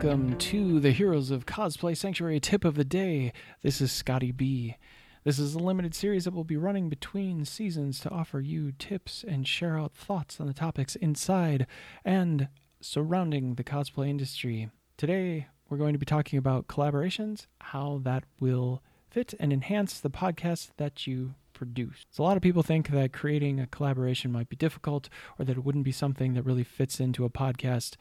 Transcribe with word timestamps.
Welcome 0.00 0.38
to 0.38 0.78
the 0.78 0.92
Heroes 0.92 1.32
of 1.32 1.44
Cosplay 1.44 1.96
Sanctuary 1.96 2.38
tip 2.38 2.64
of 2.64 2.76
the 2.76 2.84
day. 2.84 3.32
This 3.62 3.80
is 3.80 3.90
Scotty 3.90 4.30
B. 4.30 4.76
This 5.24 5.40
is 5.40 5.56
a 5.56 5.58
limited 5.58 5.92
series 5.92 6.24
that 6.24 6.32
will 6.32 6.44
be 6.44 6.56
running 6.56 6.88
between 6.88 7.44
seasons 7.44 7.98
to 8.00 8.10
offer 8.10 8.38
you 8.38 8.70
tips 8.70 9.24
and 9.26 9.44
share 9.44 9.76
out 9.76 9.94
thoughts 9.94 10.40
on 10.40 10.46
the 10.46 10.54
topics 10.54 10.94
inside 10.94 11.66
and 12.04 12.46
surrounding 12.80 13.56
the 13.56 13.64
cosplay 13.64 14.08
industry. 14.08 14.70
Today, 14.96 15.48
we're 15.68 15.78
going 15.78 15.94
to 15.94 15.98
be 15.98 16.06
talking 16.06 16.38
about 16.38 16.68
collaborations, 16.68 17.48
how 17.60 18.00
that 18.04 18.22
will 18.38 18.84
fit 19.10 19.34
and 19.40 19.52
enhance 19.52 19.98
the 19.98 20.10
podcast 20.10 20.68
that 20.76 21.08
you 21.08 21.34
produce. 21.54 22.06
So, 22.12 22.22
a 22.22 22.26
lot 22.26 22.36
of 22.36 22.42
people 22.44 22.62
think 22.62 22.90
that 22.90 23.12
creating 23.12 23.58
a 23.58 23.66
collaboration 23.66 24.30
might 24.30 24.48
be 24.48 24.54
difficult 24.54 25.08
or 25.40 25.44
that 25.44 25.56
it 25.56 25.64
wouldn't 25.64 25.84
be 25.84 25.90
something 25.90 26.34
that 26.34 26.44
really 26.44 26.62
fits 26.62 27.00
into 27.00 27.24
a 27.24 27.30
podcast, 27.30 27.96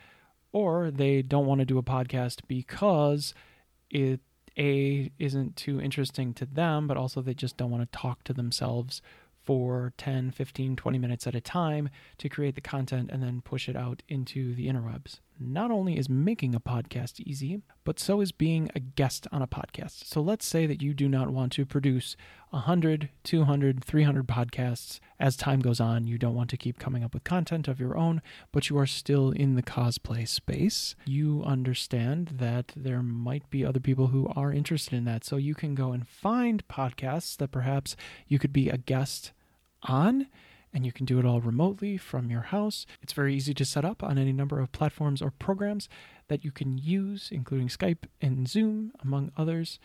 or 0.51 0.91
they 0.91 1.21
don't 1.21 1.45
want 1.45 1.59
to 1.59 1.65
do 1.65 1.77
a 1.77 1.83
podcast 1.83 2.41
because 2.47 3.33
it 3.89 4.21
a 4.57 5.11
isn't 5.19 5.55
too 5.55 5.79
interesting 5.79 6.33
to 6.33 6.45
them, 6.45 6.87
but 6.87 6.97
also 6.97 7.21
they 7.21 7.33
just 7.33 7.57
don't 7.57 7.69
want 7.69 7.89
to 7.89 7.97
talk 7.97 8.23
to 8.23 8.33
themselves 8.33 9.01
for 9.43 9.93
10, 9.97 10.31
15, 10.31 10.75
20 10.75 10.97
minutes 10.97 11.27
at 11.27 11.35
a 11.35 11.41
time 11.41 11.89
to 12.17 12.27
create 12.27 12.55
the 12.55 12.61
content 12.61 13.09
and 13.11 13.23
then 13.23 13.41
push 13.41 13.69
it 13.69 13.75
out 13.75 14.03
into 14.09 14.53
the 14.55 14.67
interwebs. 14.67 15.19
Not 15.39 15.71
only 15.71 15.97
is 15.97 16.09
making 16.09 16.55
a 16.55 16.59
podcast 16.59 17.19
easy, 17.19 17.61
but 17.83 17.99
so 17.99 18.21
is 18.21 18.31
being 18.31 18.69
a 18.73 18.79
guest 18.79 19.27
on 19.31 19.41
a 19.41 19.47
podcast. 19.47 20.05
So 20.05 20.21
let's 20.21 20.45
say 20.45 20.65
that 20.65 20.81
you 20.81 20.93
do 20.93 21.07
not 21.07 21.29
want 21.29 21.51
to 21.53 21.65
produce 21.65 22.15
100, 22.49 23.09
200, 23.23 23.83
300 23.83 24.27
podcasts 24.27 24.99
as 25.19 25.35
time 25.35 25.59
goes 25.59 25.79
on. 25.79 26.07
You 26.07 26.17
don't 26.17 26.35
want 26.35 26.49
to 26.51 26.57
keep 26.57 26.79
coming 26.79 27.03
up 27.03 27.13
with 27.13 27.23
content 27.23 27.67
of 27.67 27.79
your 27.79 27.97
own, 27.97 28.21
but 28.51 28.69
you 28.69 28.77
are 28.77 28.87
still 28.87 29.31
in 29.31 29.55
the 29.55 29.63
cosplay 29.63 30.27
space. 30.27 30.95
You 31.05 31.43
understand 31.45 32.33
that 32.37 32.73
there 32.75 33.03
might 33.03 33.49
be 33.49 33.65
other 33.65 33.79
people 33.79 34.07
who 34.07 34.31
are 34.35 34.51
interested 34.51 34.95
in 34.95 35.05
that. 35.05 35.23
So 35.23 35.37
you 35.37 35.55
can 35.55 35.75
go 35.75 35.91
and 35.91 36.07
find 36.07 36.67
podcasts 36.67 37.37
that 37.37 37.51
perhaps 37.51 37.95
you 38.27 38.39
could 38.39 38.53
be 38.53 38.69
a 38.69 38.77
guest 38.77 39.31
on 39.83 40.27
and 40.73 40.85
you 40.85 40.91
can 40.91 41.05
do 41.05 41.19
it 41.19 41.25
all 41.25 41.41
remotely 41.41 41.97
from 41.97 42.29
your 42.29 42.41
house. 42.41 42.85
It's 43.01 43.13
very 43.13 43.35
easy 43.35 43.53
to 43.53 43.65
set 43.65 43.85
up 43.85 44.03
on 44.03 44.17
any 44.17 44.33
number 44.33 44.59
of 44.59 44.71
platforms 44.71 45.21
or 45.21 45.31
programs 45.31 45.89
that 46.27 46.43
you 46.43 46.51
can 46.51 46.77
use, 46.77 47.29
including 47.31 47.67
Skype 47.67 48.05
and 48.21 48.47
Zoom, 48.47 48.91
among 49.01 49.31
others, 49.37 49.79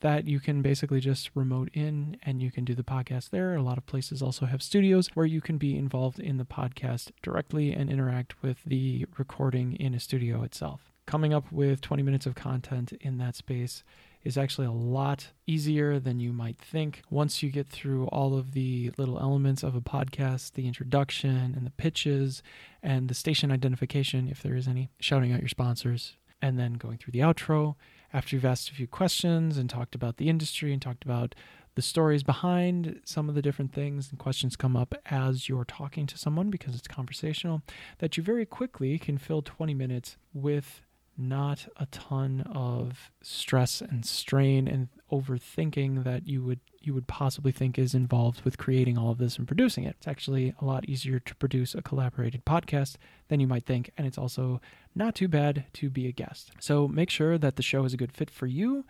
that 0.00 0.28
you 0.28 0.38
can 0.38 0.62
basically 0.62 1.00
just 1.00 1.30
remote 1.34 1.70
in 1.72 2.16
and 2.22 2.40
you 2.40 2.50
can 2.50 2.64
do 2.64 2.74
the 2.74 2.84
podcast 2.84 3.30
there. 3.30 3.54
A 3.54 3.62
lot 3.62 3.78
of 3.78 3.86
places 3.86 4.22
also 4.22 4.46
have 4.46 4.62
studios 4.62 5.08
where 5.14 5.26
you 5.26 5.40
can 5.40 5.58
be 5.58 5.76
involved 5.76 6.20
in 6.20 6.36
the 6.36 6.44
podcast 6.44 7.10
directly 7.22 7.72
and 7.72 7.90
interact 7.90 8.40
with 8.42 8.58
the 8.64 9.06
recording 9.16 9.74
in 9.74 9.94
a 9.94 10.00
studio 10.00 10.42
itself. 10.42 10.92
Coming 11.06 11.32
up 11.32 11.50
with 11.50 11.80
20 11.80 12.02
minutes 12.02 12.26
of 12.26 12.34
content 12.34 12.92
in 13.00 13.18
that 13.18 13.34
space 13.34 13.82
is 14.24 14.36
actually 14.36 14.66
a 14.66 14.72
lot 14.72 15.28
easier 15.46 15.98
than 15.98 16.20
you 16.20 16.32
might 16.32 16.58
think. 16.58 17.02
Once 17.10 17.42
you 17.42 17.50
get 17.50 17.68
through 17.68 18.06
all 18.08 18.36
of 18.36 18.52
the 18.52 18.90
little 18.98 19.18
elements 19.18 19.62
of 19.62 19.74
a 19.74 19.80
podcast, 19.80 20.52
the 20.52 20.66
introduction 20.66 21.54
and 21.56 21.66
the 21.66 21.70
pitches 21.70 22.42
and 22.82 23.08
the 23.08 23.14
station 23.14 23.50
identification, 23.50 24.28
if 24.28 24.42
there 24.42 24.56
is 24.56 24.68
any, 24.68 24.90
shouting 25.00 25.32
out 25.32 25.40
your 25.40 25.48
sponsors, 25.48 26.16
and 26.40 26.58
then 26.58 26.74
going 26.74 26.98
through 26.98 27.12
the 27.12 27.20
outro. 27.20 27.74
After 28.12 28.36
you've 28.36 28.44
asked 28.44 28.70
a 28.70 28.74
few 28.74 28.86
questions 28.86 29.58
and 29.58 29.68
talked 29.68 29.94
about 29.94 30.16
the 30.16 30.28
industry 30.28 30.72
and 30.72 30.80
talked 30.80 31.04
about 31.04 31.34
the 31.74 31.82
stories 31.82 32.22
behind 32.22 33.00
some 33.04 33.28
of 33.28 33.34
the 33.34 33.42
different 33.42 33.72
things 33.72 34.10
and 34.10 34.18
questions 34.18 34.56
come 34.56 34.76
up 34.76 34.94
as 35.06 35.48
you're 35.48 35.64
talking 35.64 36.06
to 36.06 36.18
someone 36.18 36.50
because 36.50 36.74
it's 36.74 36.88
conversational, 36.88 37.62
that 37.98 38.16
you 38.16 38.22
very 38.22 38.44
quickly 38.44 38.98
can 38.98 39.16
fill 39.16 39.42
20 39.42 39.74
minutes 39.74 40.16
with 40.32 40.82
not 41.18 41.66
a 41.76 41.86
ton 41.86 42.42
of 42.52 43.10
stress 43.20 43.80
and 43.80 44.06
strain 44.06 44.68
and 44.68 44.88
overthinking 45.10 46.04
that 46.04 46.26
you 46.28 46.42
would 46.44 46.60
you 46.80 46.94
would 46.94 47.08
possibly 47.08 47.50
think 47.50 47.76
is 47.76 47.94
involved 47.94 48.42
with 48.42 48.56
creating 48.56 48.96
all 48.96 49.10
of 49.10 49.18
this 49.18 49.36
and 49.36 49.48
producing 49.48 49.84
it. 49.84 49.96
It's 49.98 50.06
actually 50.06 50.54
a 50.60 50.64
lot 50.64 50.88
easier 50.88 51.18
to 51.18 51.34
produce 51.34 51.74
a 51.74 51.82
collaborated 51.82 52.44
podcast 52.44 52.96
than 53.26 53.40
you 53.40 53.48
might 53.48 53.66
think 53.66 53.90
and 53.98 54.06
it's 54.06 54.16
also 54.16 54.60
not 54.94 55.16
too 55.16 55.28
bad 55.28 55.64
to 55.74 55.90
be 55.90 56.06
a 56.06 56.12
guest. 56.12 56.52
So 56.60 56.86
make 56.86 57.10
sure 57.10 57.36
that 57.36 57.56
the 57.56 57.62
show 57.62 57.84
is 57.84 57.92
a 57.92 57.98
good 57.98 58.12
fit 58.12 58.30
for 58.30 58.46
you 58.46 58.84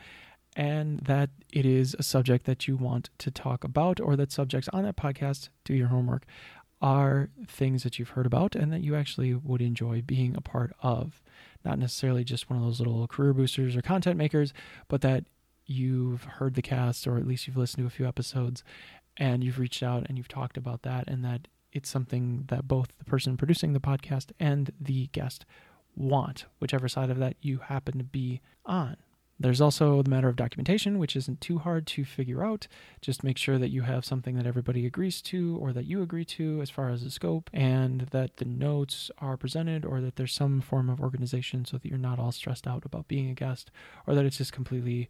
and 0.55 1.01
that 1.01 1.31
it 1.53 1.65
is 1.65 1.95
a 1.99 2.03
subject 2.03 2.45
that 2.47 2.69
you 2.69 2.77
want 2.77 3.11
to 3.19 3.31
talk 3.31 3.65
about 3.65 4.01
or 4.01 4.17
that 4.17 4.33
subjects 4.33 4.69
on 4.73 4.83
that 4.83 4.97
podcast 4.97 5.49
do 5.65 5.75
your 5.75 5.89
homework 5.89 6.27
are 6.81 7.29
things 7.47 7.83
that 7.83 7.99
you've 7.99 8.11
heard 8.11 8.27
about 8.27 8.55
and 8.55 8.73
that 8.73 8.83
you 8.83 8.95
actually 8.95 9.35
would 9.35 9.61
enjoy 9.61 10.03
being 10.03 10.37
a 10.37 10.41
part 10.41 10.73
of 10.83 11.23
not 11.65 11.79
necessarily 11.79 12.25
just 12.25 12.49
one 12.49 12.59
of 12.59 12.65
those 12.65 12.79
little 12.79 13.07
career 13.09 13.33
boosters 13.33 13.77
or 13.77 13.83
content 13.83 14.17
makers, 14.17 14.53
but 14.87 15.01
that 15.01 15.25
you've 15.67 16.25
heard 16.25 16.55
the 16.55 16.63
cast 16.63 17.07
or 17.07 17.19
at 17.19 17.27
least 17.27 17.47
you've 17.47 17.57
listened 17.57 17.83
to 17.83 17.87
a 17.87 17.91
few 17.91 18.07
episodes 18.07 18.63
and 19.17 19.43
you've 19.43 19.59
reached 19.59 19.83
out 19.83 20.07
and 20.09 20.17
you've 20.17 20.29
talked 20.29 20.57
about 20.57 20.83
that 20.83 21.09
and 21.09 21.25
that 21.25 21.49
it's 21.73 21.91
something 21.91 22.45
that 22.49 22.67
both 22.67 22.89
the 22.99 23.05
person 23.05 23.37
producing 23.37 23.73
the 23.73 23.81
podcast 23.81 24.31
and 24.41 24.73
the 24.81 25.09
guest 25.09 25.45
want, 25.95 26.47
whichever 26.61 26.89
side 26.89 27.11
of 27.11 27.19
that 27.19 27.37
you 27.41 27.59
happen 27.59 27.99
to 27.99 28.05
be 28.05 28.41
on. 28.65 28.97
There's 29.41 29.61
also 29.61 30.03
the 30.03 30.11
matter 30.11 30.29
of 30.29 30.35
documentation, 30.35 30.99
which 30.99 31.15
isn't 31.15 31.41
too 31.41 31.59
hard 31.59 31.87
to 31.89 32.05
figure 32.05 32.45
out. 32.45 32.67
Just 33.01 33.23
make 33.23 33.39
sure 33.39 33.57
that 33.59 33.71
you 33.71 33.83
have 33.83 34.05
something 34.05 34.37
that 34.37 34.47
everybody 34.47 34.85
agrees 34.85 35.23
to 35.23 35.57
or 35.61 35.73
that 35.73 35.87
you 35.87 36.03
agree 36.03 36.25
to 36.25 36.61
as 36.61 36.71
far 36.71 36.91
as 36.91 37.05
the 37.05 37.11
scope, 37.11 37.49
and 37.53 38.03
that 38.11 38.39
the 38.39 38.45
notes 38.45 39.11
are 39.19 39.37
presented 39.37 39.85
or 39.85 40.01
that 40.01 40.17
there's 40.17 40.33
some 40.33 40.61
form 40.61 40.91
of 40.91 41.01
organization 41.01 41.65
so 41.65 41.79
that 41.79 41.89
you're 41.89 41.99
not 41.99 42.19
all 42.19 42.33
stressed 42.33 42.67
out 42.67 42.85
about 42.85 43.07
being 43.07 43.31
a 43.31 43.35
guest 43.35 43.71
or 44.07 44.15
that 44.15 44.25
it's 44.25 44.39
just 44.39 44.53
completely 44.53 45.09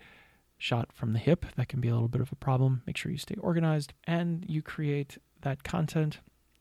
shot 0.59 0.93
from 0.93 1.15
the 1.15 1.19
hip. 1.19 1.47
That 1.56 1.69
can 1.69 1.81
be 1.81 1.88
a 1.88 1.94
little 1.94 2.09
bit 2.09 2.21
of 2.21 2.33
a 2.33 2.37
problem. 2.37 2.83
Make 2.87 2.97
sure 2.97 3.11
you 3.11 3.19
stay 3.19 3.37
organized 3.37 3.94
and 4.06 4.44
you 4.47 4.61
create 4.61 5.17
that 5.41 5.62
content 5.62 6.19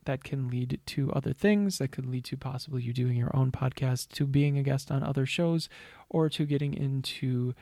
that 0.07 0.23
can 0.23 0.47
lead 0.47 0.79
to 0.85 1.11
other 1.11 1.33
things 1.33 1.77
that 1.77 1.91
could 1.91 2.05
lead 2.05 2.23
to 2.25 2.37
possibly 2.37 2.81
you 2.81 2.93
doing 2.93 3.17
your 3.17 3.35
own 3.35 3.51
podcast 3.51 4.07
to 4.09 4.25
being 4.25 4.57
a 4.57 4.63
guest 4.63 4.89
on 4.89 5.03
other 5.03 5.25
shows 5.25 5.69
or 6.09 6.29
to 6.29 6.45
getting 6.45 6.73
into 6.73 7.53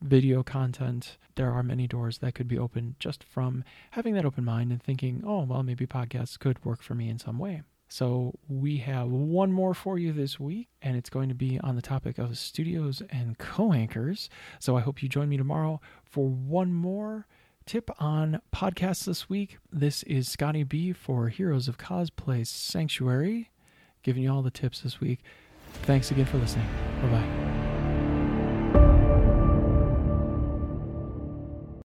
video 0.00 0.42
content. 0.42 1.18
There 1.34 1.52
are 1.52 1.62
many 1.62 1.86
doors 1.86 2.18
that 2.18 2.34
could 2.34 2.48
be 2.48 2.58
opened 2.58 2.96
just 2.98 3.22
from 3.22 3.64
having 3.92 4.14
that 4.14 4.24
open 4.24 4.44
mind 4.44 4.72
and 4.72 4.82
thinking 4.82 5.22
oh 5.26 5.44
well 5.44 5.62
maybe 5.62 5.86
podcasts 5.86 6.38
could 6.38 6.64
work 6.64 6.82
for 6.82 6.94
me 6.94 7.08
in 7.08 7.18
some 7.18 7.38
way. 7.38 7.62
So 7.88 8.38
we 8.48 8.78
have 8.78 9.10
one 9.10 9.52
more 9.52 9.74
for 9.74 9.98
you 9.98 10.12
this 10.12 10.40
week 10.40 10.68
and 10.80 10.96
it's 10.96 11.10
going 11.10 11.28
to 11.28 11.34
be 11.34 11.60
on 11.60 11.76
the 11.76 11.82
topic 11.82 12.18
of 12.18 12.38
studios 12.38 13.02
and 13.10 13.36
co-anchors. 13.36 14.30
So 14.58 14.76
i 14.76 14.80
hope 14.80 15.02
you 15.02 15.08
join 15.08 15.28
me 15.28 15.36
tomorrow 15.36 15.80
for 16.04 16.26
one 16.26 16.72
more 16.72 17.26
tip 17.70 17.88
on 18.00 18.40
podcasts 18.52 19.04
this 19.04 19.30
week. 19.30 19.58
This 19.72 20.02
is 20.02 20.28
Scotty 20.28 20.64
B 20.64 20.92
for 20.92 21.28
Heroes 21.28 21.68
of 21.68 21.78
Cosplay 21.78 22.44
Sanctuary, 22.44 23.52
giving 24.02 24.24
you 24.24 24.32
all 24.32 24.42
the 24.42 24.50
tips 24.50 24.80
this 24.80 24.98
week. 24.98 25.20
Thanks 25.84 26.10
again 26.10 26.26
for 26.26 26.38
listening. 26.38 26.66
Bye 27.00 27.08
bye. 27.10 27.49